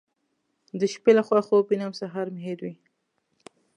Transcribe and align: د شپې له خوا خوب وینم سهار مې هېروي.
د 0.79 0.81
شپې 0.93 1.11
له 1.17 1.23
خوا 1.27 1.39
خوب 1.47 1.63
وینم 1.67 1.93
سهار 2.01 2.25
مې 2.33 2.41
هېروي. 2.47 2.73